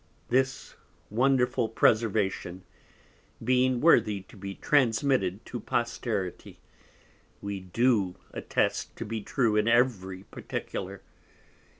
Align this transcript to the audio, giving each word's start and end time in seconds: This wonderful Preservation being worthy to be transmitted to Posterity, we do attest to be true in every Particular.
This 0.29 0.73
wonderful 1.11 1.69
Preservation 1.69 2.63
being 3.43 3.79
worthy 3.81 4.21
to 4.21 4.35
be 4.35 4.55
transmitted 4.55 5.45
to 5.45 5.59
Posterity, 5.59 6.57
we 7.39 7.59
do 7.59 8.15
attest 8.33 8.95
to 8.95 9.05
be 9.05 9.21
true 9.21 9.55
in 9.55 9.67
every 9.67 10.23
Particular. 10.23 11.03